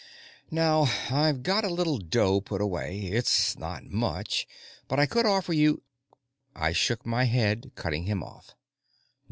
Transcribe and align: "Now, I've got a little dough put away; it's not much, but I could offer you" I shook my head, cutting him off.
"Now, 0.49 0.87
I've 1.11 1.43
got 1.43 1.63
a 1.63 1.69
little 1.69 1.99
dough 1.99 2.41
put 2.41 2.59
away; 2.59 3.01
it's 3.03 3.55
not 3.59 3.83
much, 3.85 4.47
but 4.87 4.99
I 4.99 5.05
could 5.05 5.27
offer 5.27 5.53
you" 5.53 5.83
I 6.55 6.71
shook 6.71 7.05
my 7.05 7.25
head, 7.25 7.73
cutting 7.75 8.05
him 8.05 8.23
off. 8.23 8.55